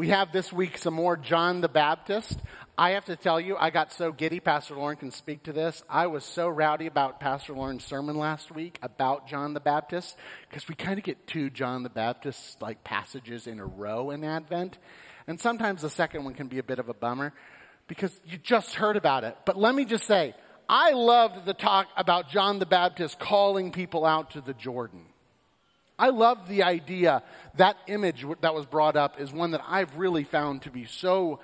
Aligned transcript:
we 0.00 0.08
have 0.08 0.32
this 0.32 0.50
week 0.50 0.78
some 0.78 0.94
more 0.94 1.14
John 1.14 1.60
the 1.60 1.68
Baptist. 1.68 2.40
I 2.78 2.92
have 2.92 3.04
to 3.04 3.16
tell 3.16 3.38
you, 3.38 3.58
I 3.58 3.68
got 3.68 3.92
so 3.92 4.12
giddy. 4.12 4.40
Pastor 4.40 4.74
Lorne 4.74 4.96
can 4.96 5.10
speak 5.10 5.42
to 5.42 5.52
this. 5.52 5.82
I 5.90 6.06
was 6.06 6.24
so 6.24 6.48
rowdy 6.48 6.86
about 6.86 7.20
Pastor 7.20 7.52
Lorne's 7.52 7.84
sermon 7.84 8.16
last 8.16 8.50
week 8.50 8.78
about 8.80 9.28
John 9.28 9.52
the 9.52 9.60
Baptist 9.60 10.16
because 10.48 10.66
we 10.68 10.74
kind 10.74 10.96
of 10.96 11.04
get 11.04 11.26
two 11.26 11.50
John 11.50 11.82
the 11.82 11.90
Baptist 11.90 12.62
like 12.62 12.82
passages 12.82 13.46
in 13.46 13.60
a 13.60 13.66
row 13.66 14.08
in 14.10 14.24
Advent. 14.24 14.78
And 15.26 15.38
sometimes 15.38 15.82
the 15.82 15.90
second 15.90 16.24
one 16.24 16.32
can 16.32 16.48
be 16.48 16.56
a 16.56 16.62
bit 16.62 16.78
of 16.78 16.88
a 16.88 16.94
bummer 16.94 17.34
because 17.86 18.18
you 18.24 18.38
just 18.38 18.76
heard 18.76 18.96
about 18.96 19.24
it. 19.24 19.36
But 19.44 19.58
let 19.58 19.74
me 19.74 19.84
just 19.84 20.06
say, 20.06 20.34
I 20.66 20.92
loved 20.92 21.44
the 21.44 21.52
talk 21.52 21.88
about 21.94 22.30
John 22.30 22.58
the 22.58 22.64
Baptist 22.64 23.18
calling 23.18 23.70
people 23.70 24.06
out 24.06 24.30
to 24.30 24.40
the 24.40 24.54
Jordan. 24.54 25.09
I 26.00 26.08
love 26.08 26.48
the 26.48 26.62
idea, 26.62 27.22
that 27.56 27.76
image 27.86 28.24
that 28.40 28.54
was 28.54 28.64
brought 28.64 28.96
up 28.96 29.20
is 29.20 29.30
one 29.30 29.50
that 29.50 29.60
I've 29.68 29.98
really 29.98 30.24
found 30.24 30.62
to 30.62 30.70
be 30.70 30.86
so 30.86 31.40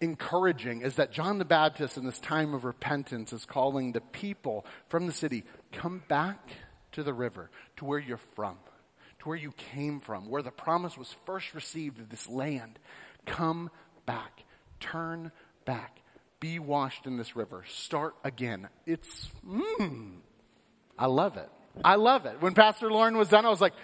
encouraging 0.00 0.82
is 0.82 0.96
that 0.96 1.12
John 1.12 1.38
the 1.38 1.44
Baptist 1.44 1.96
in 1.96 2.04
this 2.04 2.18
time 2.18 2.52
of 2.52 2.64
repentance 2.64 3.32
is 3.32 3.44
calling 3.44 3.92
the 3.92 4.00
people 4.00 4.66
from 4.88 5.06
the 5.06 5.12
city, 5.12 5.44
come 5.70 6.02
back 6.08 6.50
to 6.92 7.04
the 7.04 7.14
river, 7.14 7.48
to 7.76 7.84
where 7.84 8.00
you're 8.00 8.18
from, 8.34 8.56
to 9.20 9.28
where 9.28 9.38
you 9.38 9.52
came 9.52 10.00
from, 10.00 10.28
where 10.28 10.42
the 10.42 10.50
promise 10.50 10.98
was 10.98 11.14
first 11.24 11.54
received 11.54 12.00
of 12.00 12.08
this 12.08 12.28
land. 12.28 12.80
Come 13.24 13.70
back, 14.04 14.42
turn 14.80 15.30
back, 15.64 16.00
be 16.40 16.58
washed 16.58 17.06
in 17.06 17.18
this 17.18 17.36
river, 17.36 17.64
start 17.68 18.16
again. 18.24 18.68
It's, 18.84 19.30
mmm, 19.46 20.16
I 20.98 21.06
love 21.06 21.36
it. 21.36 21.50
I 21.84 21.96
love 21.96 22.26
it. 22.26 22.40
When 22.40 22.54
Pastor 22.54 22.90
Lorne 22.90 23.16
was 23.16 23.28
done, 23.28 23.46
I 23.46 23.50
was 23.50 23.60
like, 23.60 23.74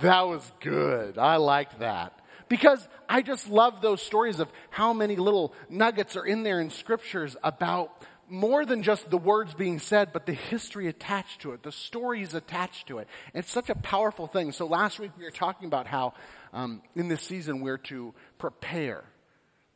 that 0.00 0.22
was 0.28 0.50
good. 0.60 1.18
I 1.18 1.36
liked 1.36 1.80
that. 1.80 2.18
Because 2.48 2.86
I 3.08 3.22
just 3.22 3.48
love 3.48 3.80
those 3.80 4.02
stories 4.02 4.40
of 4.40 4.48
how 4.70 4.92
many 4.92 5.16
little 5.16 5.54
nuggets 5.68 6.16
are 6.16 6.26
in 6.26 6.42
there 6.42 6.60
in 6.60 6.70
scriptures 6.70 7.36
about 7.44 7.92
more 8.28 8.64
than 8.64 8.82
just 8.82 9.10
the 9.10 9.18
words 9.18 9.54
being 9.54 9.78
said, 9.78 10.12
but 10.12 10.26
the 10.26 10.32
history 10.32 10.86
attached 10.86 11.42
to 11.42 11.52
it, 11.52 11.62
the 11.62 11.72
stories 11.72 12.34
attached 12.34 12.86
to 12.86 12.98
it. 12.98 13.08
And 13.34 13.42
it's 13.42 13.52
such 13.52 13.70
a 13.70 13.74
powerful 13.74 14.26
thing. 14.26 14.52
So 14.52 14.66
last 14.66 14.98
week 14.98 15.10
we 15.18 15.24
were 15.24 15.30
talking 15.30 15.66
about 15.66 15.86
how 15.86 16.14
um, 16.52 16.82
in 16.94 17.08
this 17.08 17.22
season 17.22 17.60
we're 17.60 17.78
to 17.78 18.14
prepare, 18.38 19.04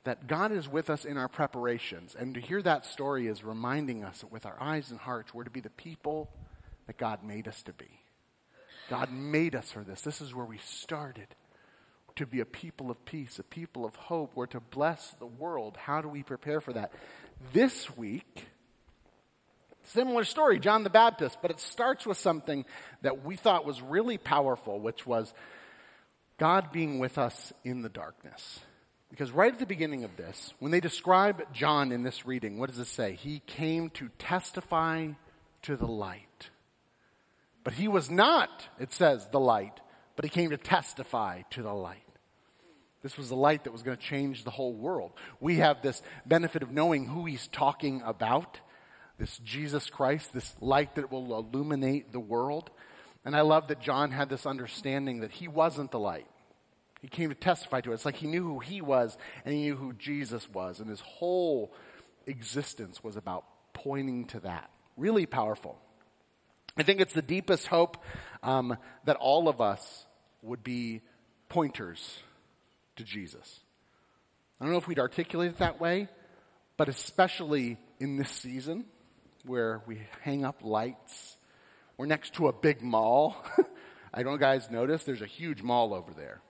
that 0.05 0.27
God 0.27 0.53
is 0.53 0.69
with 0.69 0.91
us 0.91 1.05
in 1.05 1.17
our 1.17 1.29
preparations. 1.29 2.15
And 2.15 2.35
to 2.35 2.41
hear 2.41 2.63
that 2.63 2.85
story 2.85 3.27
is 3.27 3.43
reminding 3.43 4.05
us 4.05 4.21
that 4.21 4.31
with 4.31 4.47
our 4.47 4.57
eyes 4.61 4.91
and 4.91 5.01
hearts, 5.01 5.33
we're 5.33 5.45
to 5.45 5.51
be 5.51 5.61
the 5.61 5.71
people 5.71 6.31
that 6.87 6.99
God 6.99 7.23
made 7.25 7.49
us 7.49 7.63
to 7.65 7.73
be. 7.73 8.01
God 8.91 9.13
made 9.13 9.55
us 9.55 9.73
for 9.73 9.83
this. 9.83 10.03
This 10.03 10.21
is 10.21 10.35
where 10.35 10.45
we 10.45 10.59
started 10.59 11.29
to 12.17 12.27
be 12.27 12.41
a 12.41 12.45
people 12.45 12.91
of 12.91 13.05
peace, 13.05 13.39
a 13.39 13.43
people 13.43 13.85
of 13.85 13.97
hope. 13.97 14.33
We're 14.35 14.47
to 14.47 14.61
bless 14.61 15.11
the 15.19 15.27
world. 15.27 15.77
How 15.77 16.01
do 16.01 16.09
we 16.09 16.23
prepare 16.23 16.61
for 16.61 16.73
that? 16.73 16.93
This 17.53 17.97
week, 17.97 18.47
similar 19.85 20.25
story, 20.25 20.61
John 20.61 20.85
the 20.85 20.91
Baptist, 20.91 21.39
but 21.43 21.51
it 21.51 21.61
starts 21.61 22.07
with 22.07 22.19
something 22.19 22.65
that 23.03 23.25
we 23.25 23.37
thought 23.37 23.65
was 23.65 23.83
really 23.83 24.19
powerful, 24.19 24.79
which 24.79 25.07
was 25.07 25.33
God 26.39 26.71
being 26.73 26.99
with 26.99 27.19
us 27.19 27.53
in 27.65 27.83
the 27.83 27.89
darkness. 27.89 28.61
Because 29.11 29.31
right 29.31 29.53
at 29.53 29.61
the 29.61 29.67
beginning 29.67 30.05
of 30.05 30.17
this, 30.17 30.55
when 30.59 30.73
they 30.73 30.81
describe 30.81 31.53
John 31.53 31.93
in 31.93 32.03
this 32.03 32.27
reading, 32.27 32.59
what 32.59 32.69
does 32.69 32.79
it 32.79 32.87
say? 32.87 33.15
He 33.15 33.41
came 33.47 33.91
to 33.91 34.09
testify 34.19 35.09
to 35.63 35.77
the 35.77 35.87
light. 35.87 36.51
But 37.65 37.73
he 37.73 37.89
was 37.89 38.11
not, 38.11 38.69
it 38.79 38.93
says, 38.93 39.27
the 39.33 39.41
light, 39.41 39.81
but 40.17 40.25
he 40.25 40.29
came 40.29 40.51
to 40.51 40.57
testify 40.57 41.43
to 41.51 41.63
the 41.63 41.73
light. 41.73 41.99
This 43.03 43.19
was 43.19 43.29
the 43.29 43.37
light 43.37 43.65
that 43.65 43.73
was 43.73 43.83
going 43.83 43.97
to 43.97 44.03
change 44.03 44.45
the 44.45 44.51
whole 44.51 44.73
world. 44.73 45.13
We 45.41 45.57
have 45.57 45.83
this 45.83 46.01
benefit 46.25 46.63
of 46.63 46.71
knowing 46.71 47.07
who 47.07 47.27
he's 47.27 47.49
talking 47.49 48.03
about 48.05 48.61
this 49.19 49.39
Jesus 49.39 49.91
Christ, 49.91 50.33
this 50.33 50.55
light 50.61 50.97
that 50.97 51.13
will 51.13 51.37
illuminate 51.37 52.13
the 52.13 52.21
world. 52.21 52.71
And 53.25 53.37
I 53.37 53.43
love 53.43 53.69
that 53.69 53.81
John 53.81 54.11
had 54.11 54.29
this 54.29 54.47
understanding 54.47 55.21
that 55.21 55.31
he 55.31 55.49
wasn't 55.49 55.91
the 55.91 55.99
light. 55.99 56.27
He 57.01 57.09
came 57.09 57.29
to 57.29 57.35
testify 57.35 57.81
to 57.83 57.91
it. 57.91 57.95
It's 57.95 58.05
like 58.05 58.17
he 58.17 58.27
knew 58.27 58.43
who 58.43 58.59
he 58.59 58.81
was 58.81 59.17
and 59.45 59.55
he 59.55 59.61
knew 59.61 59.77
who 59.77 59.93
Jesus 59.93 60.49
was. 60.51 60.81
And 60.81 60.89
his 60.89 61.01
whole 61.01 61.73
existence 62.27 63.05
was 63.05 63.17
about 63.17 63.45
pointing 63.75 64.27
to 64.29 64.41
that. 64.41 64.71
Really 64.97 65.27
powerful. 65.27 65.79
I 66.77 66.83
think 66.83 67.01
it's 67.01 67.15
the 67.15 67.23
deepest 67.23 67.69
hope 67.69 67.99
um, 68.43 68.77
that 69.05 69.17
all 69.17 69.49
of 69.49 69.61
us 69.61 70.07
would 70.43 70.65
be 70.65 71.03
pointers 71.49 72.19
to 72.97 73.05
Jesus. 73.05 73.61
I 74.61 74.65
don't 74.65 74.73
know 74.73 74.79
if 74.79 74.89
we'd 74.89 74.99
articulate 74.99 75.51
it 75.51 75.59
that 75.59 75.81
way, 75.81 76.09
but 76.77 76.89
especially 76.89 77.79
in 78.01 78.17
this 78.17 78.31
season 78.31 78.85
where 79.45 79.83
we 79.87 80.01
hang 80.23 80.45
up 80.45 80.57
lights, 80.63 81.37
we're 81.97 82.07
next 82.07 82.35
to 82.35 82.49
a 82.49 82.53
big 82.53 82.83
mall. 82.83 83.37
I 84.15 84.23
don't 84.23 84.33
know, 84.33 84.39
guys, 84.39 84.69
notice 84.71 85.05
there's 85.05 85.23
a 85.23 85.27
huge 85.27 85.63
mall 85.63 85.95
over 85.95 86.13
there. 86.13 86.41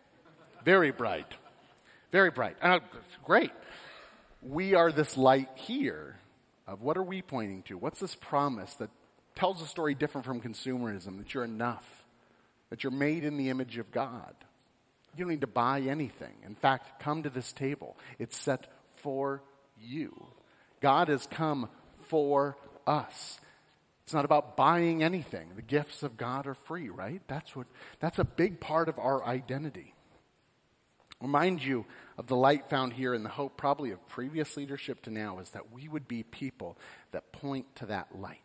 Very 0.65 0.91
bright. 0.91 1.31
Very 2.13 2.31
bright. 2.31 2.57
Uh, 2.63 2.81
great. 3.25 3.51
We 4.41 4.75
are 4.75 4.91
this 4.91 5.19
light 5.19 5.49
here 5.55 6.17
of 6.67 6.81
what 6.81 6.97
are 6.97 7.03
we 7.03 7.21
pointing 7.21 7.63
to? 7.65 7.77
What's 7.77 8.01
this 8.01 8.15
promise 8.15 8.73
that 8.77 8.89
tells 9.35 9.61
a 9.61 9.67
story 9.67 9.95
different 9.95 10.25
from 10.25 10.41
consumerism 10.41 11.19
that 11.19 11.35
you're 11.35 11.45
enough, 11.45 12.05
that 12.71 12.85
you're 12.85 12.91
made 12.91 13.25
in 13.25 13.37
the 13.37 13.51
image 13.51 13.79
of 13.79 13.91
God. 13.91 14.35
You 15.17 15.25
don't 15.25 15.31
need 15.31 15.41
to 15.43 15.47
buy 15.47 15.81
anything. 15.81 16.35
In 16.45 16.55
fact, 16.55 17.01
come 17.01 17.23
to 17.23 17.31
this 17.31 17.53
table. 17.53 17.97
It's 18.19 18.37
set 18.37 18.67
for 18.97 19.43
you. 19.81 20.27
God 20.81 21.09
has 21.09 21.27
come 21.27 21.69
for 22.09 22.57
us. 22.87 23.41
It's 24.05 24.13
not 24.13 24.25
about 24.25 24.57
buying 24.57 25.03
anything. 25.03 25.53
The 25.57 25.63
gifts 25.63 26.03
of 26.03 26.17
God 26.17 26.47
are 26.47 26.55
free, 26.55 26.91
right? 26.91 27.23
That's 27.27 27.57
what 27.57 27.67
that's 28.01 28.19
a 28.19 28.25
big 28.25 28.61
part 28.61 28.89
of 28.89 28.99
our 28.99 29.25
identity. 29.25 29.95
Remind 31.21 31.65
you 31.65 31.87
of 32.19 32.27
the 32.27 32.37
light 32.37 32.69
found 32.69 32.93
here 32.93 33.15
and 33.15 33.25
the 33.25 33.31
hope 33.31 33.57
probably 33.57 33.93
of 33.93 34.09
previous 34.09 34.59
leadership 34.59 35.01
to 35.03 35.11
now 35.11 35.39
is 35.39 35.51
that 35.51 35.73
we 35.73 35.89
would 35.89 36.07
be 36.07 36.23
people 36.23 36.77
that 37.13 37.33
point 37.33 37.65
to 37.77 37.87
that 37.87 38.19
light 38.19 38.44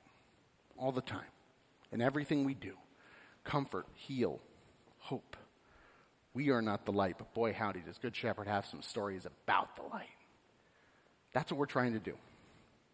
all 0.79 0.91
the 0.91 1.01
time 1.01 1.21
in 1.91 2.01
everything 2.01 2.45
we 2.45 2.53
do 2.53 2.73
comfort, 3.43 3.87
heal, 3.95 4.39
hope. 4.99 5.35
We 6.33 6.51
are 6.51 6.61
not 6.61 6.85
the 6.85 6.91
light, 6.91 7.15
but 7.17 7.33
boy, 7.33 7.53
howdy, 7.53 7.79
does 7.79 7.97
Good 7.97 8.15
Shepherd 8.15 8.47
have 8.47 8.65
some 8.65 8.81
stories 8.81 9.25
about 9.25 9.75
the 9.75 9.83
light. 9.91 10.07
That's 11.33 11.51
what 11.51 11.57
we're 11.57 11.65
trying 11.65 11.93
to 11.93 11.99
do. 11.99 12.13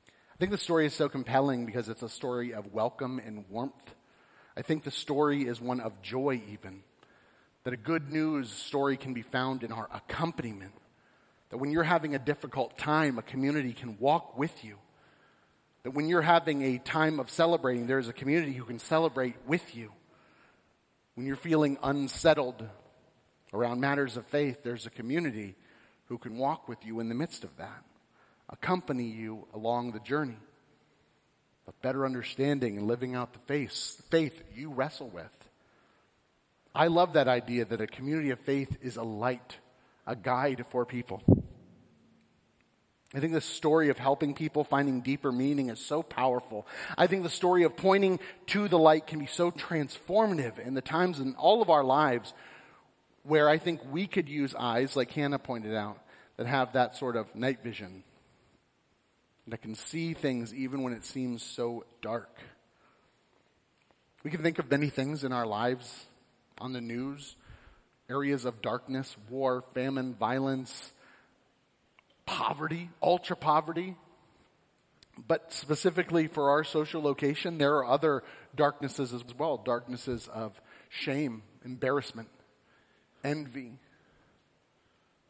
I 0.08 0.38
think 0.38 0.52
the 0.52 0.58
story 0.58 0.86
is 0.86 0.94
so 0.94 1.10
compelling 1.10 1.66
because 1.66 1.90
it's 1.90 2.04
a 2.04 2.10
story 2.10 2.54
of 2.54 2.74
welcome 2.74 3.20
and 3.20 3.46
warmth. 3.50 3.96
I 4.56 4.62
think 4.62 4.84
the 4.84 4.92
story 4.92 5.44
is 5.44 5.60
one 5.60 5.82
of 5.82 6.02
joy, 6.02 6.42
even. 6.52 6.84
That 7.64 7.74
a 7.74 7.78
good 7.78 8.12
news 8.12 8.50
story 8.50 8.96
can 8.96 9.14
be 9.14 9.24
found 9.24 9.64
in 9.64 9.72
our 9.72 9.90
accompaniment. 9.94 10.74
That 11.50 11.58
when 11.58 11.72
you're 11.72 11.84
having 11.84 12.16
a 12.16 12.20
difficult 12.20 12.78
time, 12.78 13.18
a 13.18 13.22
community 13.22 13.74
can 13.74 13.98
walk 14.00 14.38
with 14.38 14.64
you 14.64 14.78
that 15.86 15.92
when 15.92 16.10
you're 16.10 16.24
having 16.24 16.64
a 16.64 16.80
time 16.80 17.20
of 17.20 17.30
celebrating, 17.30 17.86
there's 17.86 18.08
a 18.08 18.14
community 18.14 18.54
who 18.54 18.64
can 18.64 18.80
celebrate 18.80 19.36
with 19.46 19.76
you. 19.76 19.92
When 21.14 21.28
you're 21.28 21.36
feeling 21.36 21.78
unsettled 21.84 22.68
around 23.54 23.82
matters 23.82 24.18
of 24.18 24.26
faith, 24.26 24.64
there's 24.64 24.88
a 24.88 24.90
community 24.90 25.54
who 26.06 26.18
can 26.18 26.40
walk 26.40 26.68
with 26.68 26.84
you 26.84 27.02
in 27.02 27.08
the 27.08 27.14
midst 27.14 27.44
of 27.44 27.56
that, 27.58 27.84
accompany 28.50 29.04
you 29.04 29.46
along 29.54 29.92
the 29.92 30.00
journey 30.00 30.40
of 31.68 31.80
better 31.84 32.04
understanding 32.04 32.80
and 32.80 32.88
living 32.88 33.14
out 33.14 33.34
the 33.34 33.40
faith, 33.46 34.02
faith 34.10 34.42
you 34.56 34.72
wrestle 34.72 35.10
with. 35.10 35.50
I 36.74 36.88
love 36.88 37.14
that 37.14 37.28
idea 37.28 37.64
that 37.64 37.80
a 37.80 37.86
community 37.86 38.32
of 38.32 38.40
faith 38.40 38.76
is 38.82 38.98
a 38.98 39.04
light, 39.04 39.58
a 40.08 40.16
guide 40.16 40.66
for 40.72 40.84
people. 40.84 41.22
I 43.16 43.22
think 43.22 43.32
the 43.32 43.40
story 43.40 43.88
of 43.88 43.98
helping 43.98 44.34
people 44.34 44.66
finding 44.66 45.00
deeper 45.00 45.32
meaning 45.32 45.70
is 45.70 45.80
so 45.80 46.04
powerful. 46.04 46.68
I 46.98 47.08
think 47.08 47.24
the 47.24 47.30
story 47.30 47.64
of 47.64 47.78
pointing 47.78 48.20
to 48.48 48.68
the 48.68 48.78
light 48.78 49.08
can 49.08 49.20
be 49.20 49.26
so 49.26 49.52
transformative 49.52 50.60
in 50.60 50.74
the 50.74 50.82
times 50.82 51.22
in 51.22 51.34
all 51.36 51.62
of 51.62 51.70
our 51.70 51.84
lives 51.84 52.34
where 53.24 53.48
I 53.48 53.58
think 53.58 53.80
we 53.90 54.06
could 54.06 54.28
use 54.28 54.54
eyes, 54.54 54.98
like 54.98 55.12
Hannah 55.12 55.40
pointed 55.40 55.74
out, 55.74 55.98
that 56.36 56.46
have 56.46 56.74
that 56.74 56.98
sort 56.98 57.16
of 57.16 57.34
night 57.34 57.64
vision, 57.64 58.04
that 59.48 59.62
can 59.62 59.76
see 59.76 60.14
things 60.14 60.54
even 60.54 60.84
when 60.84 60.92
it 60.92 61.06
seems 61.06 61.42
so 61.42 61.86
dark. 62.02 62.38
We 64.26 64.32
can 64.32 64.44
think 64.44 64.60
of 64.60 64.70
many 64.70 64.90
things 64.90 65.24
in 65.24 65.32
our 65.32 65.46
lives 65.46 66.06
on 66.58 66.74
the 66.74 66.82
news 66.82 67.38
areas 68.10 68.46
of 68.46 68.62
darkness, 68.62 69.16
war, 69.30 69.64
famine, 69.74 70.14
violence 70.14 70.92
poverty, 72.26 72.90
ultra 73.02 73.36
poverty. 73.36 73.96
But 75.28 75.54
specifically 75.54 76.28
for 76.28 76.50
our 76.50 76.64
social 76.64 77.02
location, 77.02 77.58
there 77.58 77.76
are 77.76 77.86
other 77.86 78.24
darknesses 78.56 79.14
as 79.14 79.24
well 79.38 79.58
darknesses 79.58 80.28
of 80.28 80.60
shame, 80.90 81.44
embarrassment, 81.64 82.28
envy. 83.24 83.74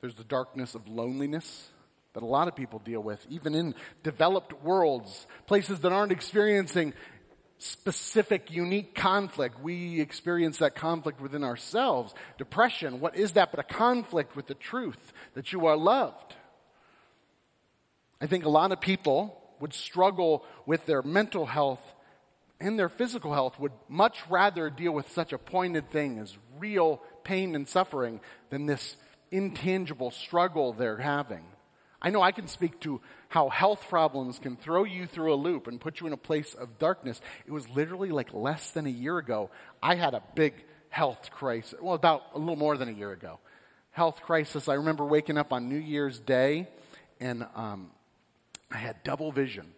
There's 0.02 0.16
the 0.16 0.24
darkness 0.24 0.76
of 0.76 0.88
loneliness 0.88 1.70
that 2.14 2.24
a 2.24 2.26
lot 2.26 2.48
of 2.48 2.56
people 2.56 2.80
deal 2.80 3.02
with, 3.02 3.26
even 3.30 3.54
in 3.54 3.76
developed 4.02 4.64
worlds, 4.64 5.28
places 5.48 5.82
that 5.82 5.92
aren't 5.92 6.12
experiencing 6.12 6.94
specific, 7.58 8.52
unique 8.52 8.96
conflict. 8.96 9.62
We 9.62 10.00
experience 10.02 10.60
that 10.60 10.76
conflict 10.76 11.22
within 11.22 11.44
ourselves. 11.44 12.14
Depression, 12.38 13.00
what 13.00 13.16
is 13.16 13.34
that 13.34 13.52
but 13.52 13.60
a 13.60 13.64
conflict 13.64 14.36
with 14.36 14.48
the 14.48 14.54
truth 14.54 15.14
that 15.34 15.52
you 15.52 15.66
are 15.66 15.78
loved? 15.78 16.35
I 18.22 18.28
think 18.28 18.46
a 18.46 18.50
lot 18.50 18.72
of 18.72 18.82
people 18.82 19.42
would 19.60 19.74
struggle 19.74 20.46
with 20.66 20.86
their 20.86 21.02
mental 21.02 21.46
health 21.46 21.82
and 22.60 22.80
their 22.80 22.90
physical 22.90 23.34
health, 23.34 23.60
would 23.60 23.74
much 23.90 24.20
rather 24.30 24.70
deal 24.70 24.94
with 24.94 25.12
such 25.12 25.34
a 25.34 25.38
pointed 25.38 25.92
thing 25.92 26.20
as 26.20 26.38
real 26.58 27.02
pain 27.24 27.54
and 27.54 27.68
suffering 27.68 28.22
than 28.50 28.66
this 28.66 28.96
intangible 29.32 30.12
struggle 30.12 30.72
they're 30.72 30.98
having. 30.98 31.44
I 32.02 32.12
know 32.12 32.22
I 32.22 32.32
can 32.32 32.48
speak 32.48 32.80
to 32.82 33.02
how 33.30 33.50
health 33.50 33.86
problems 33.90 34.40
can 34.40 34.56
throw 34.56 34.84
you 34.84 35.08
through 35.08 35.34
a 35.34 35.36
loop 35.36 35.68
and 35.68 35.82
put 35.82 36.00
you 36.00 36.08
in 36.08 36.14
a 36.14 36.18
place 36.18 36.54
of 36.54 36.78
darkness. 36.78 37.20
It 37.46 37.52
was 37.52 37.68
literally 37.70 38.10
like 38.10 38.34
less 38.34 38.72
than 38.72 38.86
a 38.86 38.92
year 38.92 39.18
ago. 39.18 39.50
I 39.82 39.96
had 39.96 40.14
a 40.14 40.22
big 40.36 40.54
health 40.90 41.32
crisis. 41.32 41.74
Well, 41.82 41.96
about 41.96 42.22
a 42.34 42.40
little 42.40 42.56
more 42.56 42.78
than 42.78 42.90
a 42.90 42.94
year 42.94 43.12
ago. 43.12 43.40
Health 43.92 44.22
crisis. 44.22 44.70
I 44.70 44.76
remember 44.76 45.04
waking 45.04 45.38
up 45.38 45.52
on 45.52 45.68
New 45.68 45.80
Year's 45.80 46.20
Day 46.20 46.68
and 47.20 47.48
um, 47.56 47.90
I 48.72 48.78
had 48.78 49.04
double 49.04 49.32
vision. 49.32 49.72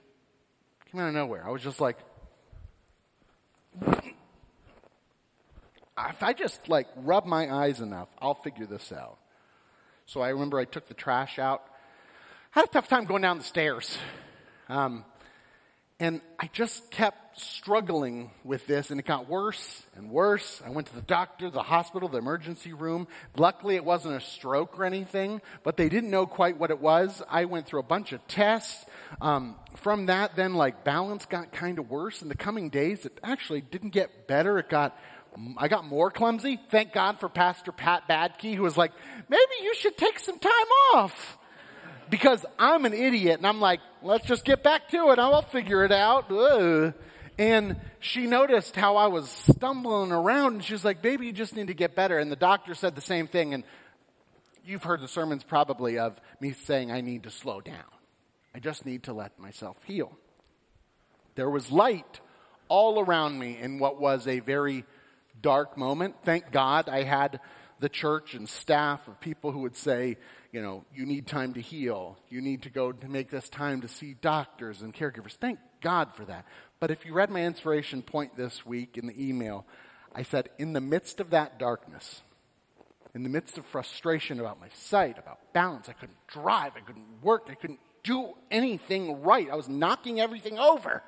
Came 0.91 1.01
out 1.01 1.09
of 1.09 1.13
nowhere. 1.13 1.45
I 1.45 1.49
was 1.49 1.61
just 1.61 1.81
like, 1.81 1.97
if 6.09 6.23
I 6.23 6.33
just 6.33 6.69
like 6.69 6.87
rub 6.95 7.25
my 7.25 7.53
eyes 7.53 7.81
enough, 7.81 8.09
I'll 8.19 8.33
figure 8.33 8.65
this 8.65 8.91
out. 8.91 9.17
So 10.05 10.21
I 10.21 10.29
remember 10.29 10.59
I 10.59 10.65
took 10.65 10.87
the 10.87 10.93
trash 10.93 11.37
out. 11.39 11.63
I 12.55 12.61
had 12.61 12.69
a 12.69 12.71
tough 12.71 12.87
time 12.87 13.05
going 13.05 13.21
down 13.21 13.37
the 13.37 13.43
stairs. 13.43 13.97
Um, 14.69 15.03
and 15.99 16.21
I 16.39 16.47
just 16.53 16.91
kept 16.91 17.39
struggling 17.39 18.29
with 18.43 18.67
this, 18.67 18.91
and 18.91 18.99
it 18.99 19.05
got 19.05 19.27
worse 19.27 19.83
and 19.95 20.11
worse. 20.11 20.61
I 20.63 20.69
went 20.69 20.87
to 20.87 20.95
the 20.95 21.01
doctor, 21.01 21.49
the 21.49 21.63
hospital, 21.63 22.07
the 22.07 22.19
emergency 22.19 22.73
room. 22.73 23.07
Luckily, 23.35 23.75
it 23.75 23.83
wasn't 23.83 24.15
a 24.15 24.21
stroke 24.21 24.79
or 24.79 24.85
anything, 24.85 25.41
but 25.63 25.75
they 25.75 25.89
didn't 25.89 26.11
know 26.11 26.27
quite 26.27 26.57
what 26.57 26.69
it 26.69 26.79
was. 26.79 27.23
I 27.29 27.45
went 27.45 27.65
through 27.65 27.79
a 27.79 27.83
bunch 27.83 28.11
of 28.11 28.25
tests. 28.27 28.85
Um, 29.21 29.55
from 29.77 30.05
that, 30.05 30.35
then, 30.35 30.53
like, 30.53 30.83
balance 30.83 31.25
got 31.25 31.51
kind 31.51 31.79
of 31.79 31.89
worse. 31.89 32.21
In 32.21 32.29
the 32.29 32.37
coming 32.37 32.69
days, 32.69 33.05
it 33.05 33.19
actually 33.23 33.61
didn't 33.61 33.89
get 33.89 34.27
better. 34.27 34.59
It 34.59 34.69
got 34.69 34.97
I 35.57 35.67
got 35.67 35.85
more 35.85 36.09
clumsy. 36.09 36.59
Thank 36.71 36.93
God 36.93 37.19
for 37.19 37.29
Pastor 37.29 37.71
Pat 37.71 38.07
Badke, 38.09 38.55
who 38.55 38.63
was 38.63 38.75
like, 38.75 38.91
maybe 39.29 39.51
you 39.61 39.75
should 39.75 39.95
take 39.95 40.17
some 40.19 40.39
time 40.39 40.51
off 40.95 41.37
because 42.09 42.45
I'm 42.57 42.85
an 42.85 42.93
idiot 42.93 43.37
and 43.37 43.47
I'm 43.47 43.59
like, 43.59 43.79
let's 44.01 44.25
just 44.25 44.45
get 44.45 44.63
back 44.63 44.89
to 44.89 45.09
it. 45.11 45.19
I'll 45.19 45.41
figure 45.41 45.83
it 45.83 45.91
out. 45.91 46.31
Ugh. 46.31 46.93
And 47.39 47.79
she 47.99 48.25
noticed 48.25 48.75
how 48.75 48.95
I 48.95 49.07
was 49.07 49.29
stumbling 49.29 50.11
around 50.11 50.55
and 50.55 50.63
she's 50.63 50.83
like, 50.83 51.01
baby, 51.01 51.27
you 51.27 51.33
just 51.33 51.55
need 51.55 51.67
to 51.67 51.73
get 51.73 51.95
better. 51.95 52.17
And 52.17 52.31
the 52.31 52.35
doctor 52.35 52.73
said 52.73 52.95
the 52.95 53.01
same 53.01 53.27
thing. 53.27 53.53
And 53.53 53.63
you've 54.65 54.83
heard 54.83 55.01
the 55.01 55.07
sermons 55.07 55.43
probably 55.43 55.99
of 55.99 56.19
me 56.39 56.53
saying 56.53 56.91
I 56.91 57.01
need 57.01 57.23
to 57.23 57.29
slow 57.29 57.61
down. 57.61 57.83
I 58.55 58.59
just 58.59 58.85
need 58.85 59.03
to 59.03 59.13
let 59.13 59.37
myself 59.37 59.77
heal. 59.85 60.17
There 61.35 61.49
was 61.49 61.71
light 61.71 62.19
all 62.69 62.99
around 62.99 63.37
me 63.37 63.57
in 63.59 63.77
what 63.77 64.01
was 64.01 64.27
a 64.27 64.39
very 64.39 64.83
dark 65.39 65.77
moment. 65.77 66.15
Thank 66.23 66.51
God 66.51 66.89
I 66.89 67.03
had 67.03 67.39
the 67.79 67.89
church 67.89 68.33
and 68.33 68.49
staff 68.49 69.07
of 69.07 69.19
people 69.19 69.51
who 69.51 69.59
would 69.59 69.75
say, 69.75 70.17
you 70.51 70.61
know, 70.61 70.85
you 70.93 71.05
need 71.05 71.27
time 71.27 71.53
to 71.53 71.61
heal. 71.61 72.17
You 72.29 72.41
need 72.41 72.63
to 72.63 72.69
go 72.69 72.91
to 72.91 73.07
make 73.07 73.29
this 73.29 73.49
time 73.49 73.81
to 73.81 73.87
see 73.87 74.15
doctors 74.21 74.81
and 74.81 74.93
caregivers. 74.93 75.33
Thank 75.33 75.59
God 75.81 76.13
for 76.15 76.25
that. 76.25 76.45
But 76.79 76.91
if 76.91 77.05
you 77.05 77.13
read 77.13 77.29
my 77.29 77.43
inspiration 77.43 78.01
point 78.01 78.37
this 78.37 78.65
week 78.65 78.97
in 78.97 79.07
the 79.07 79.27
email, 79.29 79.65
I 80.13 80.23
said, 80.23 80.49
in 80.57 80.73
the 80.73 80.81
midst 80.81 81.19
of 81.19 81.31
that 81.31 81.59
darkness, 81.59 82.21
in 83.13 83.23
the 83.23 83.29
midst 83.29 83.57
of 83.57 83.65
frustration 83.65 84.39
about 84.39 84.59
my 84.59 84.69
sight, 84.69 85.17
about 85.17 85.53
balance, 85.53 85.89
I 85.89 85.93
couldn't 85.93 86.17
drive, 86.27 86.73
I 86.75 86.81
couldn't 86.81 87.21
work, 87.21 87.47
I 87.49 87.55
couldn't 87.55 87.79
do 88.03 88.33
anything 88.49 89.21
right. 89.21 89.49
I 89.51 89.55
was 89.55 89.67
knocking 89.67 90.19
everything 90.19 90.57
over. 90.57 91.03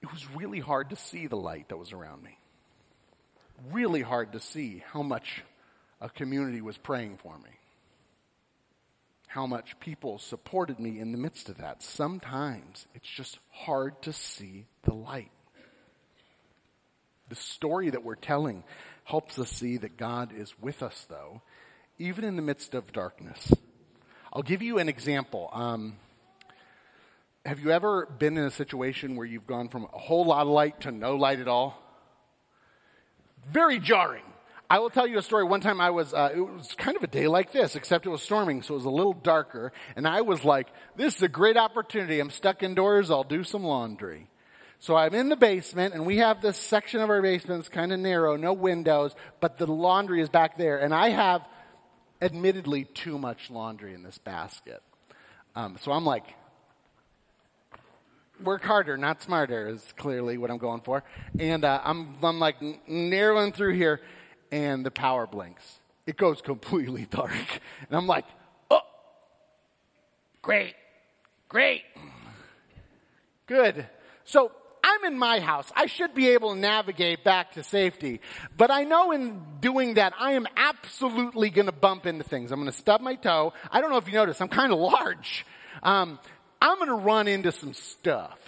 It 0.00 0.12
was 0.12 0.28
really 0.30 0.60
hard 0.60 0.90
to 0.90 0.96
see 0.96 1.26
the 1.26 1.36
light 1.36 1.68
that 1.68 1.76
was 1.76 1.92
around 1.92 2.22
me. 2.22 2.38
Really 3.72 4.02
hard 4.02 4.32
to 4.32 4.40
see 4.40 4.84
how 4.92 5.02
much 5.02 5.42
a 6.00 6.08
community 6.08 6.60
was 6.60 6.78
praying 6.78 7.16
for 7.16 7.36
me 7.38 7.50
how 9.28 9.46
much 9.46 9.78
people 9.78 10.18
supported 10.18 10.80
me 10.80 10.98
in 10.98 11.12
the 11.12 11.18
midst 11.18 11.50
of 11.50 11.58
that. 11.58 11.82
Sometimes 11.82 12.86
it's 12.94 13.08
just 13.08 13.38
hard 13.50 14.00
to 14.02 14.12
see 14.12 14.66
the 14.84 14.94
light. 14.94 15.30
The 17.28 17.34
story 17.34 17.90
that 17.90 18.02
we're 18.02 18.14
telling 18.14 18.64
helps 19.04 19.38
us 19.38 19.50
see 19.50 19.76
that 19.76 19.98
God 19.98 20.32
is 20.34 20.54
with 20.60 20.82
us, 20.82 21.06
though, 21.10 21.42
even 21.98 22.24
in 22.24 22.36
the 22.36 22.42
midst 22.42 22.74
of 22.74 22.90
darkness. 22.90 23.52
I'll 24.32 24.42
give 24.42 24.62
you 24.62 24.78
an 24.78 24.88
example. 24.88 25.50
Um, 25.52 25.96
have 27.44 27.60
you 27.60 27.70
ever 27.70 28.06
been 28.06 28.38
in 28.38 28.44
a 28.44 28.50
situation 28.50 29.14
where 29.14 29.26
you've 29.26 29.46
gone 29.46 29.68
from 29.68 29.84
a 29.92 29.98
whole 29.98 30.24
lot 30.24 30.42
of 30.42 30.48
light 30.48 30.80
to 30.80 30.90
no 30.90 31.16
light 31.16 31.38
at 31.38 31.48
all? 31.48 31.82
Very 33.46 33.78
jarring. 33.78 34.24
I 34.70 34.80
will 34.80 34.90
tell 34.90 35.06
you 35.06 35.16
a 35.16 35.22
story. 35.22 35.44
One 35.44 35.62
time 35.62 35.80
I 35.80 35.88
was, 35.90 36.12
uh, 36.12 36.30
it 36.34 36.40
was 36.40 36.74
kind 36.76 36.94
of 36.94 37.02
a 37.02 37.06
day 37.06 37.26
like 37.26 37.52
this, 37.52 37.74
except 37.74 38.04
it 38.04 38.10
was 38.10 38.22
storming, 38.22 38.60
so 38.60 38.74
it 38.74 38.76
was 38.76 38.84
a 38.84 38.90
little 38.90 39.14
darker. 39.14 39.72
And 39.96 40.06
I 40.06 40.20
was 40.20 40.44
like, 40.44 40.68
this 40.94 41.16
is 41.16 41.22
a 41.22 41.28
great 41.28 41.56
opportunity. 41.56 42.20
I'm 42.20 42.28
stuck 42.28 42.62
indoors. 42.62 43.10
I'll 43.10 43.24
do 43.24 43.44
some 43.44 43.64
laundry. 43.64 44.28
So 44.78 44.94
I'm 44.94 45.14
in 45.14 45.30
the 45.30 45.36
basement, 45.36 45.94
and 45.94 46.04
we 46.04 46.18
have 46.18 46.42
this 46.42 46.58
section 46.58 47.00
of 47.00 47.08
our 47.08 47.22
basement 47.22 47.62
that's 47.62 47.70
kind 47.70 47.92
of 47.92 47.98
narrow, 47.98 48.36
no 48.36 48.52
windows, 48.52 49.14
but 49.40 49.56
the 49.56 49.66
laundry 49.66 50.20
is 50.20 50.28
back 50.28 50.58
there. 50.58 50.78
And 50.78 50.94
I 50.94 51.08
have, 51.08 51.48
admittedly, 52.20 52.84
too 52.84 53.18
much 53.18 53.50
laundry 53.50 53.94
in 53.94 54.02
this 54.02 54.18
basket. 54.18 54.82
Um, 55.56 55.78
so 55.80 55.92
I'm 55.92 56.04
like, 56.04 56.24
work 58.44 58.62
harder, 58.62 58.98
not 58.98 59.22
smarter, 59.22 59.68
is 59.68 59.94
clearly 59.96 60.36
what 60.36 60.50
I'm 60.50 60.58
going 60.58 60.82
for. 60.82 61.02
And 61.40 61.64
uh, 61.64 61.80
I'm, 61.82 62.14
I'm 62.22 62.38
like 62.38 62.56
narrowing 62.86 63.52
through 63.52 63.74
here 63.74 64.00
and 64.50 64.84
the 64.84 64.90
power 64.90 65.26
blinks. 65.26 65.80
It 66.06 66.16
goes 66.16 66.40
completely 66.40 67.06
dark. 67.10 67.32
And 67.88 67.96
I'm 67.96 68.06
like, 68.06 68.24
oh, 68.70 68.80
great, 70.42 70.74
great, 71.48 71.82
good. 73.46 73.86
So 74.24 74.52
I'm 74.82 75.04
in 75.12 75.18
my 75.18 75.40
house. 75.40 75.70
I 75.76 75.86
should 75.86 76.14
be 76.14 76.28
able 76.28 76.54
to 76.54 76.58
navigate 76.58 77.24
back 77.24 77.52
to 77.52 77.62
safety. 77.62 78.20
But 78.56 78.70
I 78.70 78.84
know 78.84 79.12
in 79.12 79.42
doing 79.60 79.94
that, 79.94 80.14
I 80.18 80.32
am 80.32 80.46
absolutely 80.56 81.50
going 81.50 81.66
to 81.66 81.72
bump 81.72 82.06
into 82.06 82.24
things. 82.24 82.52
I'm 82.52 82.60
going 82.60 82.70
to 82.70 82.76
stub 82.76 83.00
my 83.00 83.14
toe. 83.14 83.52
I 83.70 83.80
don't 83.80 83.90
know 83.90 83.98
if 83.98 84.06
you 84.06 84.14
noticed, 84.14 84.40
I'm 84.40 84.48
kind 84.48 84.72
of 84.72 84.78
large. 84.78 85.44
Um, 85.82 86.18
I'm 86.60 86.76
going 86.78 86.88
to 86.88 86.94
run 86.94 87.28
into 87.28 87.52
some 87.52 87.74
stuff. 87.74 88.38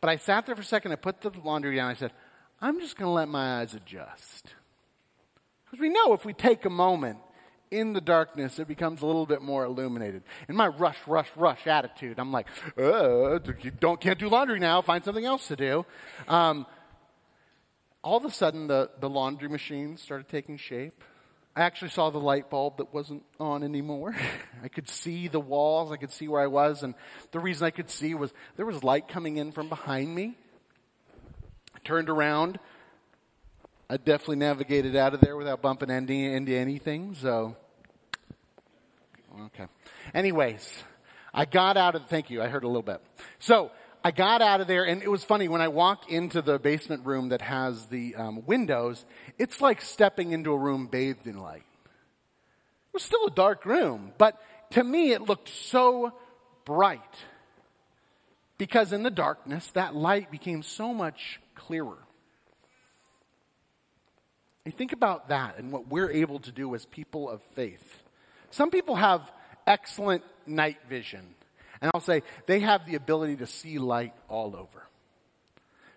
But 0.00 0.10
I 0.10 0.16
sat 0.16 0.46
there 0.46 0.54
for 0.54 0.62
a 0.62 0.64
second. 0.66 0.92
I 0.92 0.96
put 0.96 1.20
the 1.20 1.32
laundry 1.42 1.76
down. 1.76 1.90
I 1.90 1.94
said, 1.94 2.12
I'm 2.64 2.80
just 2.80 2.96
going 2.96 3.10
to 3.10 3.12
let 3.12 3.28
my 3.28 3.60
eyes 3.60 3.74
adjust. 3.74 4.54
Because 5.66 5.78
we 5.78 5.90
know 5.90 6.14
if 6.14 6.24
we 6.24 6.32
take 6.32 6.64
a 6.64 6.70
moment 6.70 7.18
in 7.70 7.92
the 7.92 8.00
darkness, 8.00 8.58
it 8.58 8.66
becomes 8.66 9.02
a 9.02 9.06
little 9.06 9.26
bit 9.26 9.42
more 9.42 9.66
illuminated. 9.66 10.22
In 10.48 10.56
my 10.56 10.68
rush, 10.68 10.96
rush, 11.06 11.28
rush 11.36 11.66
attitude, 11.66 12.18
I'm 12.18 12.32
like, 12.32 12.46
uh, 12.78 13.38
don't, 13.80 14.00
can't 14.00 14.18
do 14.18 14.30
laundry 14.30 14.60
now, 14.60 14.80
find 14.80 15.04
something 15.04 15.26
else 15.26 15.46
to 15.48 15.56
do. 15.56 15.84
Um, 16.26 16.64
all 18.02 18.16
of 18.16 18.24
a 18.24 18.30
sudden, 18.30 18.66
the, 18.66 18.88
the 18.98 19.10
laundry 19.10 19.50
machine 19.50 19.98
started 19.98 20.30
taking 20.30 20.56
shape. 20.56 21.04
I 21.54 21.64
actually 21.64 21.90
saw 21.90 22.08
the 22.08 22.18
light 22.18 22.48
bulb 22.48 22.78
that 22.78 22.94
wasn't 22.94 23.24
on 23.38 23.62
anymore. 23.62 24.16
I 24.62 24.68
could 24.68 24.88
see 24.88 25.28
the 25.28 25.38
walls, 25.38 25.92
I 25.92 25.98
could 25.98 26.12
see 26.12 26.28
where 26.28 26.40
I 26.40 26.46
was, 26.46 26.82
and 26.82 26.94
the 27.30 27.40
reason 27.40 27.66
I 27.66 27.70
could 27.72 27.90
see 27.90 28.14
was 28.14 28.32
there 28.56 28.64
was 28.64 28.82
light 28.82 29.06
coming 29.06 29.36
in 29.36 29.52
from 29.52 29.68
behind 29.68 30.14
me 30.14 30.38
turned 31.84 32.08
around. 32.08 32.58
I 33.88 33.96
definitely 33.98 34.36
navigated 34.36 34.96
out 34.96 35.14
of 35.14 35.20
there 35.20 35.36
without 35.36 35.60
bumping 35.60 35.90
into, 35.90 36.14
into 36.14 36.52
anything. 36.52 37.14
So, 37.14 37.56
okay. 39.46 39.66
Anyways, 40.14 40.82
I 41.32 41.44
got 41.44 41.76
out 41.76 41.94
of. 41.94 42.06
Thank 42.06 42.30
you. 42.30 42.42
I 42.42 42.48
heard 42.48 42.64
a 42.64 42.66
little 42.66 42.82
bit. 42.82 43.00
So 43.38 43.70
I 44.02 44.10
got 44.10 44.42
out 44.42 44.60
of 44.60 44.66
there, 44.66 44.84
and 44.84 45.02
it 45.02 45.10
was 45.10 45.24
funny 45.24 45.48
when 45.48 45.60
I 45.60 45.68
walked 45.68 46.10
into 46.10 46.42
the 46.42 46.58
basement 46.58 47.06
room 47.06 47.30
that 47.30 47.42
has 47.42 47.86
the 47.86 48.14
um, 48.16 48.44
windows. 48.46 49.04
It's 49.38 49.60
like 49.60 49.80
stepping 49.80 50.32
into 50.32 50.52
a 50.52 50.58
room 50.58 50.86
bathed 50.86 51.26
in 51.26 51.38
light. 51.38 51.64
It 52.88 52.94
was 52.94 53.02
still 53.02 53.26
a 53.26 53.30
dark 53.30 53.66
room, 53.66 54.12
but 54.18 54.40
to 54.70 54.84
me, 54.84 55.12
it 55.12 55.22
looked 55.22 55.48
so 55.48 56.12
bright 56.64 57.00
because 58.58 58.92
in 58.92 59.02
the 59.02 59.10
darkness, 59.10 59.68
that 59.74 59.94
light 59.94 60.30
became 60.30 60.62
so 60.62 60.94
much 60.94 61.40
clearer. 61.66 61.98
And 64.64 64.74
think 64.74 64.92
about 64.92 65.28
that 65.28 65.58
and 65.58 65.70
what 65.70 65.88
we're 65.88 66.10
able 66.10 66.38
to 66.40 66.52
do 66.52 66.74
as 66.74 66.86
people 66.86 67.28
of 67.28 67.42
faith. 67.54 68.02
Some 68.50 68.70
people 68.70 68.96
have 68.96 69.30
excellent 69.66 70.22
night 70.46 70.78
vision. 70.88 71.34
And 71.80 71.90
I'll 71.94 72.00
say 72.00 72.22
they 72.46 72.60
have 72.60 72.86
the 72.86 72.94
ability 72.94 73.36
to 73.36 73.46
see 73.46 73.78
light 73.78 74.14
all 74.28 74.56
over. 74.56 74.86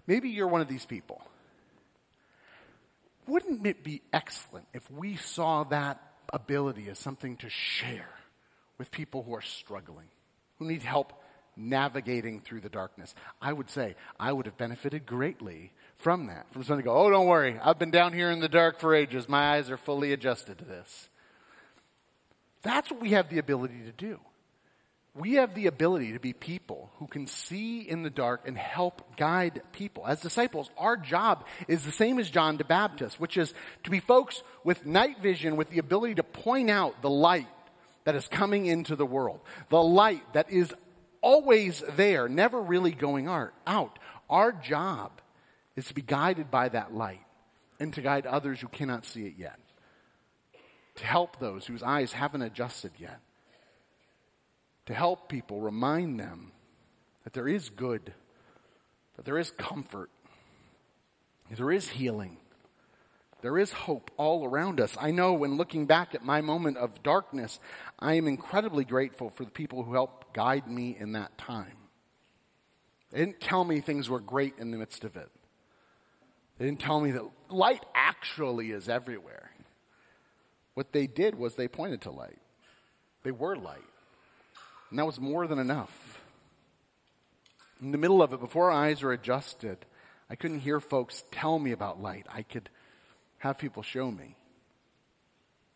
Maybe 0.05 0.29
you're 0.29 0.47
one 0.47 0.61
of 0.61 0.67
these 0.67 0.85
people. 0.85 1.21
Wouldn't 3.25 3.65
it 3.65 3.83
be 3.83 4.01
excellent 4.11 4.67
if 4.73 4.89
we 4.89 5.17
saw 5.17 5.63
that 5.65 6.01
ability 6.33 6.89
as 6.89 6.97
something 6.97 7.37
to 7.37 7.49
share 7.49 8.09
with 8.77 8.91
people 8.91 9.23
who 9.23 9.35
are 9.35 9.41
struggling, 9.41 10.07
who 10.59 10.65
need 10.65 10.81
help 10.81 11.13
navigating 11.57 12.39
through 12.39 12.61
the 12.61 12.69
darkness? 12.69 13.13
I 13.41 13.51
would 13.51 13.69
say 13.69 13.95
I 14.19 14.31
would 14.31 14.45
have 14.45 14.57
benefited 14.57 15.05
greatly 15.05 15.71
from 15.97 16.27
that. 16.27 16.45
From 16.51 16.63
someone 16.63 16.83
to 16.83 16.89
go, 16.89 16.95
oh, 16.95 17.09
don't 17.09 17.27
worry, 17.27 17.59
I've 17.61 17.79
been 17.79 17.91
down 17.91 18.13
here 18.13 18.31
in 18.31 18.39
the 18.39 18.49
dark 18.49 18.79
for 18.79 18.93
ages. 18.93 19.27
My 19.27 19.55
eyes 19.55 19.69
are 19.71 19.77
fully 19.77 20.13
adjusted 20.13 20.59
to 20.59 20.65
this. 20.65 21.09
That's 22.61 22.91
what 22.91 23.01
we 23.01 23.11
have 23.11 23.29
the 23.29 23.39
ability 23.39 23.81
to 23.85 23.91
do. 23.91 24.19
We 25.15 25.33
have 25.35 25.55
the 25.55 25.65
ability 25.65 26.13
to 26.13 26.19
be 26.19 26.33
people 26.33 26.91
who 26.99 27.07
can 27.07 27.25
see 27.25 27.81
in 27.81 28.03
the 28.03 28.09
dark 28.11 28.47
and 28.47 28.55
help 28.55 29.17
guide 29.17 29.63
people. 29.71 30.05
As 30.05 30.21
disciples, 30.21 30.69
our 30.77 30.95
job 30.95 31.45
is 31.67 31.83
the 31.83 31.91
same 31.91 32.19
as 32.19 32.29
John 32.29 32.57
the 32.57 32.63
Baptist, 32.63 33.19
which 33.19 33.35
is 33.35 33.51
to 33.83 33.89
be 33.89 33.99
folks 33.99 34.43
with 34.63 34.85
night 34.85 35.19
vision 35.19 35.55
with 35.55 35.71
the 35.71 35.79
ability 35.79 36.15
to 36.15 36.23
point 36.23 36.69
out 36.69 37.01
the 37.01 37.09
light 37.09 37.47
that 38.03 38.13
is 38.13 38.27
coming 38.27 38.67
into 38.67 38.95
the 38.95 39.07
world. 39.07 39.39
The 39.69 39.81
light 39.81 40.21
that 40.33 40.51
is 40.51 40.71
always 41.27 41.83
there, 41.95 42.29
never 42.29 42.61
really 42.61 42.91
going 42.91 43.27
out. 43.27 43.99
Our 44.29 44.51
job 44.51 45.11
is 45.75 45.87
to 45.87 45.93
be 45.93 46.01
guided 46.01 46.49
by 46.49 46.69
that 46.69 46.93
light 46.93 47.25
and 47.79 47.93
to 47.93 48.01
guide 48.01 48.25
others 48.25 48.61
who 48.61 48.67
cannot 48.67 49.05
see 49.05 49.25
it 49.25 49.33
yet. 49.37 49.59
To 50.95 51.05
help 51.05 51.39
those 51.39 51.65
whose 51.65 51.83
eyes 51.83 52.13
haven't 52.13 52.41
adjusted 52.41 52.91
yet 52.97 53.19
to 54.87 54.93
help 54.93 55.27
people, 55.27 55.59
remind 55.59 56.17
them 56.19 56.51
that 57.23 57.33
there 57.33 57.47
is 57.47 57.69
good, 57.69 58.13
that 59.17 59.25
there 59.25 59.37
is 59.37 59.51
comfort, 59.51 60.09
there 61.51 61.71
is 61.71 61.89
healing, 61.89 62.37
there 63.41 63.57
is 63.57 63.71
hope 63.71 64.09
all 64.17 64.45
around 64.45 64.81
us. 64.81 64.95
I 64.99 65.11
know 65.11 65.33
when 65.33 65.57
looking 65.57 65.85
back 65.85 66.15
at 66.15 66.23
my 66.23 66.41
moment 66.41 66.77
of 66.77 67.03
darkness, 67.03 67.59
I 67.99 68.13
am 68.13 68.27
incredibly 68.27 68.83
grateful 68.83 69.29
for 69.29 69.45
the 69.45 69.51
people 69.51 69.83
who 69.83 69.93
helped 69.93 70.33
guide 70.33 70.67
me 70.67 70.95
in 70.99 71.11
that 71.13 71.37
time. 71.37 71.77
They 73.11 73.19
didn't 73.19 73.39
tell 73.39 73.63
me 73.63 73.79
things 73.79 74.09
were 74.09 74.19
great 74.19 74.55
in 74.57 74.71
the 74.71 74.77
midst 74.77 75.03
of 75.03 75.15
it. 75.15 75.29
They 76.57 76.65
didn't 76.65 76.79
tell 76.79 76.99
me 76.99 77.11
that 77.11 77.29
light 77.49 77.85
actually 77.93 78.71
is 78.71 78.89
everywhere. 78.89 79.51
What 80.73 80.91
they 80.91 81.07
did 81.07 81.35
was 81.35 81.55
they 81.55 81.67
pointed 81.67 82.01
to 82.01 82.11
light. 82.11 82.39
They 83.23 83.31
were 83.31 83.55
light. 83.55 83.81
And 84.89 84.99
that 84.99 85.05
was 85.05 85.19
more 85.19 85.47
than 85.47 85.59
enough. 85.59 86.21
In 87.81 87.91
the 87.91 87.97
middle 87.97 88.23
of 88.23 88.33
it, 88.33 88.39
before 88.39 88.71
our 88.71 88.85
eyes 88.85 89.03
were 89.03 89.13
adjusted, 89.13 89.85
I 90.29 90.35
couldn't 90.35 90.59
hear 90.59 90.79
folks 90.79 91.23
tell 91.31 91.59
me 91.59 91.71
about 91.71 92.01
light. 92.01 92.25
I 92.29 92.41
could 92.41 92.69
have 93.39 93.57
people 93.57 93.83
show 93.83 94.11
me. 94.11 94.35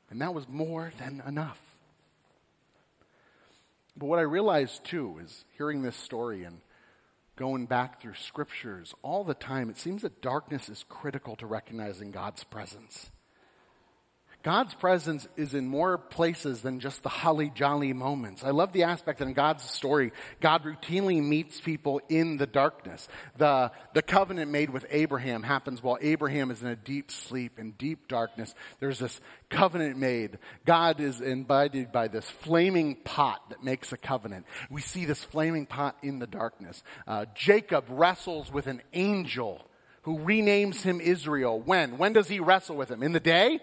And 0.09 0.21
that 0.21 0.33
was 0.33 0.47
more 0.49 0.91
than 0.99 1.21
enough. 1.25 1.59
But 3.95 4.07
what 4.07 4.19
I 4.19 4.23
realized 4.23 4.83
too 4.83 5.19
is 5.23 5.45
hearing 5.57 5.81
this 5.81 5.95
story 5.95 6.43
and 6.43 6.61
going 7.35 7.65
back 7.65 8.01
through 8.01 8.15
scriptures 8.15 8.93
all 9.01 9.23
the 9.23 9.33
time, 9.33 9.69
it 9.69 9.77
seems 9.77 10.01
that 10.01 10.21
darkness 10.21 10.69
is 10.69 10.85
critical 10.89 11.35
to 11.37 11.45
recognizing 11.45 12.11
God's 12.11 12.43
presence. 12.43 13.09
God's 14.43 14.73
presence 14.73 15.27
is 15.37 15.53
in 15.53 15.67
more 15.67 15.97
places 15.97 16.61
than 16.61 16.79
just 16.79 17.03
the 17.03 17.09
holly 17.09 17.51
jolly 17.53 17.93
moments. 17.93 18.43
I 18.43 18.49
love 18.49 18.73
the 18.73 18.83
aspect 18.83 19.19
that 19.19 19.27
in 19.27 19.33
God's 19.33 19.63
story, 19.63 20.11
God 20.39 20.63
routinely 20.63 21.21
meets 21.21 21.61
people 21.61 22.01
in 22.09 22.37
the 22.37 22.47
darkness. 22.47 23.07
The, 23.37 23.71
the 23.93 24.01
covenant 24.01 24.49
made 24.49 24.71
with 24.71 24.85
Abraham 24.89 25.43
happens 25.43 25.83
while 25.83 25.99
Abraham 26.01 26.49
is 26.49 26.63
in 26.63 26.69
a 26.69 26.75
deep 26.75 27.11
sleep, 27.11 27.59
in 27.59 27.71
deep 27.73 28.07
darkness. 28.07 28.55
There's 28.79 28.97
this 28.97 29.21
covenant 29.49 29.97
made. 29.97 30.39
God 30.65 30.99
is 30.99 31.21
invited 31.21 31.91
by 31.91 32.07
this 32.07 32.27
flaming 32.27 32.95
pot 32.95 33.49
that 33.49 33.63
makes 33.63 33.91
a 33.91 33.97
covenant. 33.97 34.47
We 34.71 34.81
see 34.81 35.05
this 35.05 35.23
flaming 35.23 35.67
pot 35.67 35.97
in 36.01 36.17
the 36.17 36.27
darkness. 36.27 36.81
Uh, 37.07 37.25
Jacob 37.35 37.85
wrestles 37.89 38.51
with 38.51 38.65
an 38.65 38.81
angel 38.93 39.67
who 40.03 40.17
renames 40.17 40.81
him 40.81 40.99
Israel. 40.99 41.59
When? 41.59 41.99
When 41.99 42.13
does 42.13 42.27
he 42.27 42.39
wrestle 42.39 42.75
with 42.75 42.89
him? 42.89 43.03
In 43.03 43.11
the 43.11 43.19
day? 43.19 43.59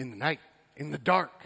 In 0.00 0.10
the 0.10 0.16
night, 0.16 0.40
in 0.76 0.90
the 0.90 0.98
dark. 0.98 1.44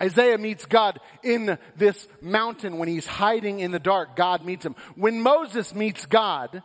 Isaiah 0.00 0.38
meets 0.38 0.66
God 0.66 0.98
in 1.22 1.58
this 1.76 2.08
mountain 2.20 2.78
when 2.78 2.88
he's 2.88 3.06
hiding 3.06 3.60
in 3.60 3.70
the 3.70 3.78
dark. 3.78 4.16
God 4.16 4.44
meets 4.44 4.64
him. 4.64 4.74
When 4.94 5.20
Moses 5.20 5.74
meets 5.74 6.06
God, 6.06 6.62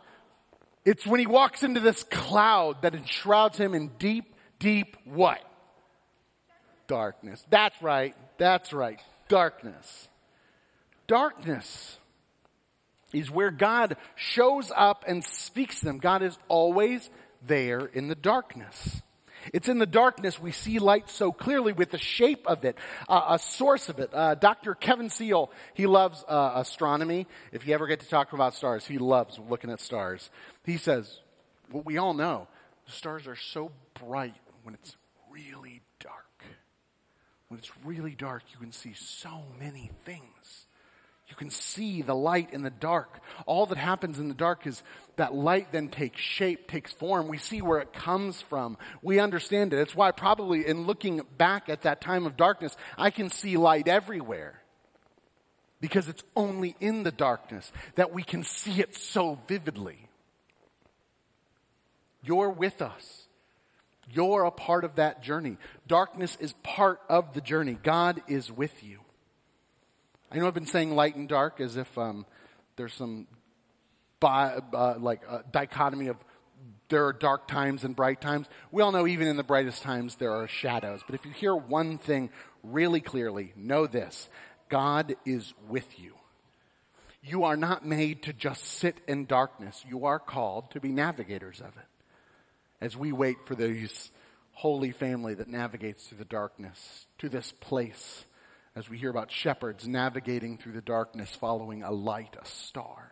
it's 0.84 1.06
when 1.06 1.20
he 1.20 1.26
walks 1.26 1.62
into 1.62 1.80
this 1.80 2.04
cloud 2.04 2.82
that 2.82 2.94
enshrouds 2.94 3.58
him 3.58 3.74
in 3.74 3.88
deep, 3.98 4.34
deep 4.58 4.96
what? 5.04 5.40
Darkness. 6.86 7.44
That's 7.48 7.80
right. 7.80 8.14
That's 8.38 8.72
right. 8.72 9.00
Darkness. 9.28 10.08
Darkness 11.06 11.98
is 13.12 13.30
where 13.30 13.50
God 13.50 13.96
shows 14.16 14.72
up 14.74 15.04
and 15.06 15.22
speaks 15.22 15.80
to 15.80 15.86
them. 15.86 15.98
God 15.98 16.22
is 16.22 16.36
always 16.48 17.08
there 17.46 17.86
in 17.86 18.08
the 18.08 18.14
darkness. 18.14 19.02
It's 19.52 19.68
in 19.68 19.78
the 19.78 19.86
darkness 19.86 20.40
we 20.40 20.52
see 20.52 20.78
light 20.78 21.10
so 21.10 21.32
clearly 21.32 21.72
with 21.72 21.90
the 21.90 21.98
shape 21.98 22.46
of 22.46 22.64
it, 22.64 22.76
uh, 23.08 23.22
a 23.30 23.38
source 23.38 23.88
of 23.88 23.98
it. 23.98 24.10
Uh, 24.12 24.34
Dr. 24.34 24.74
Kevin 24.74 25.10
Seal, 25.10 25.50
he 25.74 25.86
loves 25.86 26.24
uh, 26.28 26.52
astronomy. 26.56 27.26
If 27.52 27.66
you 27.66 27.74
ever 27.74 27.86
get 27.86 28.00
to 28.00 28.08
talk 28.08 28.32
about 28.32 28.54
stars, 28.54 28.86
he 28.86 28.98
loves 28.98 29.38
looking 29.38 29.70
at 29.70 29.80
stars. 29.80 30.30
He 30.64 30.76
says, 30.76 31.20
what 31.70 31.84
we 31.84 31.98
all 31.98 32.14
know, 32.14 32.48
the 32.86 32.92
stars 32.92 33.26
are 33.26 33.36
so 33.36 33.72
bright 33.94 34.34
when 34.62 34.74
it's 34.74 34.96
really 35.30 35.82
dark. 36.00 36.44
When 37.48 37.58
it's 37.58 37.70
really 37.84 38.14
dark, 38.14 38.42
you 38.52 38.58
can 38.58 38.72
see 38.72 38.94
so 38.94 39.42
many 39.58 39.90
things. 40.04 40.66
You 41.28 41.36
can 41.36 41.50
see 41.50 42.02
the 42.02 42.14
light 42.14 42.52
in 42.52 42.62
the 42.62 42.70
dark. 42.70 43.20
All 43.46 43.64
that 43.66 43.78
happens 43.78 44.18
in 44.18 44.28
the 44.28 44.34
dark 44.34 44.66
is 44.66 44.82
that 45.16 45.34
light 45.34 45.72
then 45.72 45.88
takes 45.88 46.20
shape, 46.20 46.68
takes 46.68 46.92
form. 46.92 47.28
We 47.28 47.38
see 47.38 47.62
where 47.62 47.80
it 47.80 47.92
comes 47.92 48.40
from. 48.40 48.78
We 49.02 49.18
understand 49.18 49.72
it. 49.72 49.78
It's 49.78 49.94
why 49.94 50.10
probably 50.10 50.66
in 50.66 50.86
looking 50.86 51.20
back 51.36 51.68
at 51.68 51.82
that 51.82 52.00
time 52.00 52.26
of 52.26 52.36
darkness, 52.36 52.76
I 52.96 53.10
can 53.10 53.30
see 53.30 53.56
light 53.56 53.88
everywhere. 53.88 54.60
Because 55.80 56.08
it's 56.08 56.22
only 56.36 56.76
in 56.80 57.02
the 57.02 57.10
darkness 57.10 57.72
that 57.96 58.12
we 58.12 58.22
can 58.22 58.44
see 58.44 58.80
it 58.80 58.94
so 58.94 59.38
vividly. 59.48 60.08
You're 62.22 62.50
with 62.50 62.80
us. 62.80 63.26
You're 64.10 64.44
a 64.44 64.50
part 64.50 64.84
of 64.84 64.96
that 64.96 65.22
journey. 65.22 65.56
Darkness 65.86 66.36
is 66.40 66.52
part 66.62 67.00
of 67.08 67.34
the 67.34 67.40
journey. 67.40 67.78
God 67.82 68.22
is 68.28 68.50
with 68.50 68.82
you. 68.84 69.00
I 70.30 70.38
know 70.38 70.46
I've 70.46 70.54
been 70.54 70.66
saying 70.66 70.94
light 70.94 71.16
and 71.16 71.28
dark 71.28 71.60
as 71.60 71.76
if 71.76 71.98
um, 71.98 72.26
there's 72.76 72.94
some 72.94 73.26
bi- 74.22 74.60
uh, 74.72 74.94
like 74.98 75.20
uh, 75.28 75.40
dichotomy 75.50 76.06
of 76.06 76.16
there 76.88 77.06
are 77.06 77.12
dark 77.12 77.48
times 77.48 77.84
and 77.84 77.96
bright 77.96 78.20
times. 78.20 78.46
We 78.70 78.82
all 78.82 78.92
know 78.92 79.06
even 79.06 79.26
in 79.26 79.36
the 79.36 79.42
brightest 79.42 79.82
times 79.82 80.16
there 80.16 80.32
are 80.32 80.46
shadows. 80.46 81.00
But 81.04 81.14
if 81.14 81.24
you 81.24 81.32
hear 81.32 81.56
one 81.56 81.98
thing 81.98 82.30
really 82.62 83.00
clearly, 83.00 83.52
know 83.56 83.86
this 83.86 84.28
God 84.68 85.16
is 85.26 85.52
with 85.68 85.98
you. 85.98 86.14
You 87.22 87.44
are 87.44 87.56
not 87.56 87.84
made 87.86 88.22
to 88.24 88.32
just 88.32 88.64
sit 88.64 88.96
in 89.08 89.26
darkness. 89.26 89.84
You 89.88 90.06
are 90.06 90.18
called 90.18 90.70
to 90.72 90.80
be 90.80 90.90
navigators 90.90 91.60
of 91.60 91.68
it. 91.68 91.88
As 92.80 92.96
we 92.96 93.12
wait 93.12 93.36
for 93.46 93.54
this 93.54 94.10
holy 94.52 94.92
family 94.92 95.34
that 95.34 95.48
navigates 95.48 96.06
through 96.06 96.18
the 96.18 96.24
darkness 96.24 97.06
to 97.18 97.28
this 97.28 97.52
place 97.52 98.24
as 98.74 98.88
we 98.88 98.98
hear 98.98 99.10
about 99.10 99.30
shepherds 99.30 99.86
navigating 99.86 100.58
through 100.58 100.72
the 100.72 100.80
darkness 100.82 101.30
following 101.34 101.82
a 101.82 101.90
light, 101.90 102.36
a 102.40 102.46
star. 102.46 103.11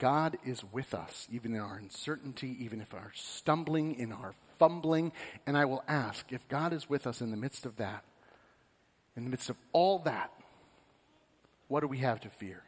God 0.00 0.38
is 0.44 0.64
with 0.72 0.94
us, 0.94 1.28
even 1.30 1.54
in 1.54 1.60
our 1.60 1.76
uncertainty, 1.76 2.56
even 2.58 2.80
if 2.80 2.94
our 2.94 3.12
stumbling, 3.14 3.94
in 3.94 4.10
our 4.12 4.34
fumbling. 4.58 5.12
And 5.46 5.56
I 5.56 5.66
will 5.66 5.84
ask 5.86 6.32
if 6.32 6.48
God 6.48 6.72
is 6.72 6.88
with 6.88 7.06
us 7.06 7.20
in 7.20 7.30
the 7.30 7.36
midst 7.36 7.66
of 7.66 7.76
that, 7.76 8.02
in 9.14 9.24
the 9.24 9.30
midst 9.30 9.50
of 9.50 9.56
all 9.72 10.00
that, 10.00 10.32
what 11.68 11.80
do 11.80 11.86
we 11.86 11.98
have 11.98 12.18
to 12.20 12.30
fear? 12.30 12.62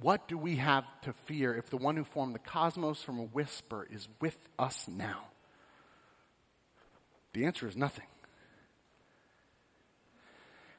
What 0.00 0.28
do 0.28 0.36
we 0.36 0.56
have 0.56 0.84
to 1.02 1.14
fear 1.24 1.54
if 1.54 1.70
the 1.70 1.78
one 1.78 1.96
who 1.96 2.04
formed 2.04 2.34
the 2.34 2.40
cosmos 2.40 3.02
from 3.02 3.18
a 3.18 3.24
whisper 3.24 3.86
is 3.90 4.08
with 4.20 4.36
us 4.58 4.86
now? 4.88 5.28
The 7.32 7.46
answer 7.46 7.68
is 7.68 7.76
nothing. 7.76 8.06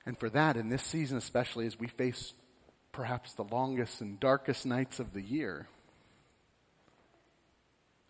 And 0.06 0.18
for 0.18 0.30
that, 0.30 0.58
in 0.58 0.70
this 0.70 0.84
season 0.84 1.18
especially, 1.18 1.66
as 1.66 1.80
we 1.80 1.88
face 1.88 2.34
perhaps 2.98 3.34
the 3.34 3.44
longest 3.44 4.02
and 4.02 4.20
darkest 4.20 4.66
nights 4.66 5.00
of 5.00 5.14
the 5.14 5.22
year, 5.22 5.68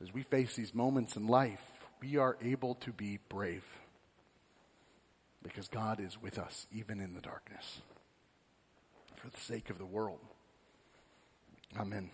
As 0.02 0.14
we 0.14 0.24
face 0.24 0.56
these 0.56 0.74
moments 0.74 1.18
in 1.18 1.28
life, 1.28 1.64
we 2.00 2.16
are 2.16 2.38
able 2.42 2.76
to 2.76 2.92
be 2.94 3.20
brave 3.28 3.66
because 5.44 5.68
God 5.68 6.00
is 6.00 6.22
with 6.22 6.40
us 6.40 6.68
even 6.72 7.02
in 7.02 7.16
the 7.16 7.20
darkness 7.20 7.82
for 9.18 9.30
the 9.30 9.40
sake 9.40 9.70
of 9.70 9.78
the 9.78 9.86
world. 9.86 10.20
Amen. 11.78 12.12